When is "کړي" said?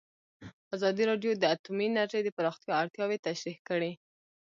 3.69-3.91